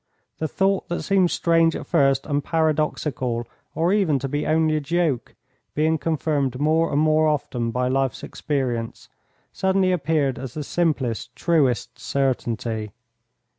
The 0.39 0.47
thought 0.47 0.89
that 0.89 1.03
seemed 1.03 1.29
strange 1.29 1.75
at 1.75 1.85
first 1.85 2.25
and 2.25 2.43
paradoxical 2.43 3.45
or 3.75 3.93
even 3.93 4.17
to 4.17 4.27
be 4.27 4.47
only 4.47 4.75
a 4.77 4.81
joke, 4.81 5.35
being 5.75 5.99
confirmed 5.99 6.59
more 6.59 6.91
and 6.91 6.99
more 6.99 7.27
often 7.27 7.69
by 7.69 7.87
life's 7.87 8.23
experience, 8.23 9.09
suddenly 9.53 9.91
appeared 9.91 10.39
as 10.39 10.55
the 10.55 10.63
simplest, 10.63 11.35
truest 11.35 11.99
certainty. 11.99 12.93